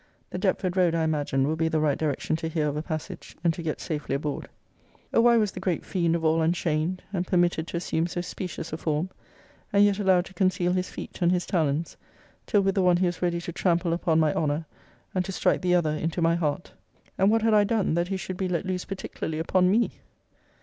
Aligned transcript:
The 0.31 0.39
Deptford 0.39 0.75
road, 0.75 0.95
I 0.95 1.03
imagine, 1.03 1.47
will 1.47 1.55
be 1.55 1.67
the 1.67 1.79
right 1.79 1.95
direction 1.95 2.35
to 2.37 2.47
hear 2.49 2.67
of 2.67 2.75
a 2.75 2.81
passage, 2.81 3.37
and 3.43 3.53
to 3.53 3.61
get 3.61 3.79
safely 3.79 4.15
aboard. 4.15 4.49
O 5.13 5.21
why 5.21 5.37
was 5.37 5.51
the 5.51 5.59
great 5.59 5.85
fiend 5.85 6.15
of 6.15 6.25
all 6.25 6.41
unchained, 6.41 7.03
and 7.13 7.27
permitted 7.27 7.67
to 7.67 7.77
assume 7.77 8.07
so 8.07 8.19
specious 8.19 8.73
a 8.73 8.77
form, 8.77 9.11
and 9.71 9.85
yet 9.85 9.99
allowed 9.99 10.25
to 10.25 10.33
conceal 10.33 10.73
his 10.73 10.89
feet 10.89 11.21
and 11.21 11.31
his 11.31 11.45
talons, 11.45 11.97
till 12.47 12.61
with 12.61 12.73
the 12.73 12.81
one 12.81 12.97
he 12.97 13.05
was 13.05 13.21
ready 13.21 13.39
to 13.41 13.51
trample 13.51 13.93
upon 13.93 14.19
my 14.19 14.33
honour, 14.33 14.65
and 15.13 15.23
to 15.25 15.31
strike 15.31 15.61
the 15.61 15.75
other 15.75 15.91
into 15.91 16.19
my 16.19 16.33
heart! 16.33 16.71
And 17.19 17.29
what 17.29 17.43
had 17.43 17.53
I 17.53 17.63
done, 17.63 17.93
that 17.93 18.07
he 18.07 18.17
should 18.17 18.37
be 18.37 18.49
let 18.49 18.65
loose 18.65 18.85
particularly 18.85 19.37
upon 19.37 19.69
me! 19.69 19.91